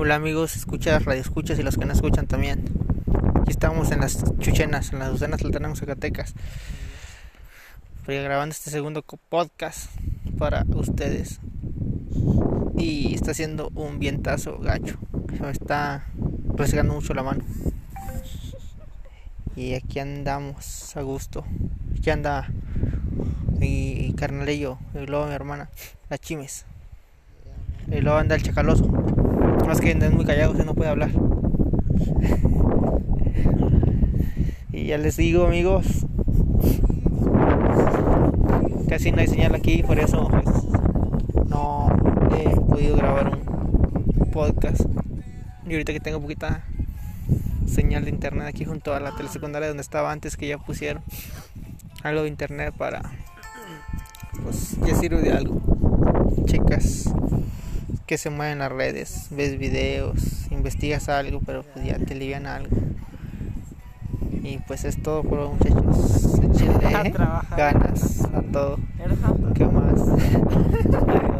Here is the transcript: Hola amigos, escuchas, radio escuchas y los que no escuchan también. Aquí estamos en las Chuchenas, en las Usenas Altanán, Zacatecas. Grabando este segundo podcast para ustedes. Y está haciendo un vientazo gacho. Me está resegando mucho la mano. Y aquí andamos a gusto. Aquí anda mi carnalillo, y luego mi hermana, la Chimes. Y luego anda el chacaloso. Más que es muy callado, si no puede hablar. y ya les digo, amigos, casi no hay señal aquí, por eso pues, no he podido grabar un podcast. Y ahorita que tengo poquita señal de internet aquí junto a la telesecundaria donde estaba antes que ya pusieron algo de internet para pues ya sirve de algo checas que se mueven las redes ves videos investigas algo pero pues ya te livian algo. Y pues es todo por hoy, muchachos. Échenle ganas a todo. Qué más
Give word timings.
Hola 0.00 0.14
amigos, 0.14 0.54
escuchas, 0.54 1.04
radio 1.06 1.20
escuchas 1.20 1.58
y 1.58 1.64
los 1.64 1.76
que 1.76 1.84
no 1.84 1.92
escuchan 1.92 2.28
también. 2.28 2.62
Aquí 3.40 3.50
estamos 3.50 3.90
en 3.90 3.98
las 3.98 4.22
Chuchenas, 4.38 4.92
en 4.92 5.00
las 5.00 5.12
Usenas 5.12 5.42
Altanán, 5.42 5.74
Zacatecas. 5.74 6.34
Grabando 8.06 8.52
este 8.52 8.70
segundo 8.70 9.02
podcast 9.02 9.90
para 10.38 10.64
ustedes. 10.68 11.40
Y 12.76 13.12
está 13.12 13.32
haciendo 13.32 13.72
un 13.74 13.98
vientazo 13.98 14.60
gacho. 14.60 15.00
Me 15.40 15.50
está 15.50 16.06
resegando 16.54 16.94
mucho 16.94 17.12
la 17.12 17.24
mano. 17.24 17.42
Y 19.56 19.74
aquí 19.74 19.98
andamos 19.98 20.96
a 20.96 21.02
gusto. 21.02 21.44
Aquí 21.98 22.10
anda 22.10 22.46
mi 23.58 24.14
carnalillo, 24.16 24.78
y 24.94 25.06
luego 25.06 25.26
mi 25.26 25.32
hermana, 25.32 25.70
la 26.08 26.18
Chimes. 26.18 26.66
Y 27.88 28.00
luego 28.00 28.18
anda 28.18 28.36
el 28.36 28.44
chacaloso. 28.44 29.27
Más 29.68 29.80
que 29.82 29.90
es 29.90 30.12
muy 30.12 30.24
callado, 30.24 30.56
si 30.56 30.64
no 30.64 30.74
puede 30.74 30.88
hablar. 30.88 31.10
y 34.72 34.86
ya 34.86 34.96
les 34.96 35.18
digo, 35.18 35.44
amigos, 35.44 36.06
casi 38.88 39.12
no 39.12 39.20
hay 39.20 39.26
señal 39.26 39.54
aquí, 39.54 39.82
por 39.82 39.98
eso 39.98 40.26
pues, 40.30 40.46
no 41.50 41.88
he 42.34 42.48
podido 42.58 42.96
grabar 42.96 43.36
un 43.36 44.30
podcast. 44.30 44.86
Y 45.66 45.72
ahorita 45.72 45.92
que 45.92 46.00
tengo 46.00 46.22
poquita 46.22 46.64
señal 47.66 48.06
de 48.06 48.10
internet 48.10 48.46
aquí 48.48 48.64
junto 48.64 48.94
a 48.94 49.00
la 49.00 49.14
telesecundaria 49.16 49.68
donde 49.68 49.82
estaba 49.82 50.10
antes 50.12 50.38
que 50.38 50.48
ya 50.48 50.56
pusieron 50.56 51.02
algo 52.02 52.22
de 52.22 52.28
internet 52.28 52.72
para 52.74 53.02
pues 54.42 54.78
ya 54.86 54.94
sirve 54.94 55.20
de 55.20 55.32
algo 55.32 55.60
checas 56.46 57.12
que 58.08 58.16
se 58.16 58.30
mueven 58.30 58.60
las 58.60 58.72
redes 58.72 59.28
ves 59.30 59.58
videos 59.58 60.50
investigas 60.50 61.10
algo 61.10 61.40
pero 61.44 61.62
pues 61.62 61.84
ya 61.84 61.98
te 61.98 62.14
livian 62.14 62.46
algo. 62.46 62.74
Y 64.42 64.58
pues 64.66 64.84
es 64.84 65.02
todo 65.02 65.22
por 65.22 65.40
hoy, 65.40 65.50
muchachos. 65.50 66.40
Échenle 66.42 67.12
ganas 67.54 68.24
a 68.24 68.40
todo. 68.50 68.78
Qué 69.54 69.66
más 69.66 70.00